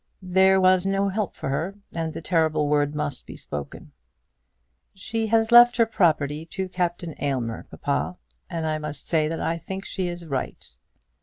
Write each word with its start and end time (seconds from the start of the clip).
There 0.23 0.59
was 0.59 0.83
no 0.87 1.09
help 1.09 1.35
for 1.35 1.49
her, 1.49 1.75
and 1.93 2.11
the 2.11 2.23
terrible 2.23 2.67
word 2.67 2.95
must 2.95 3.27
be 3.27 3.35
spoken. 3.35 3.91
"She 4.95 5.27
has 5.27 5.51
left 5.51 5.77
her 5.77 5.85
property 5.85 6.43
to 6.43 6.67
Captain 6.67 7.13
Aylmer, 7.19 7.67
papa; 7.69 8.17
and 8.49 8.65
I 8.65 8.79
must 8.79 9.07
say 9.07 9.27
that 9.27 9.39
I 9.39 9.59
think 9.59 9.85
she 9.85 10.07
is 10.07 10.25
right." 10.25 10.75